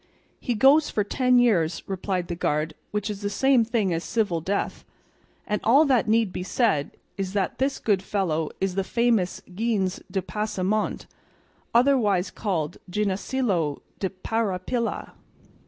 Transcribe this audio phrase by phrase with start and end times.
[0.39, 4.41] "He goes for ten years," replied the guard, "which is the same thing as civil
[4.41, 4.83] death,
[5.45, 9.99] and all that need be said is that this good fellow is the famous Gines
[10.09, 11.05] de Pasamonte,
[11.71, 15.11] otherwise called Ginesillo de Parapilla."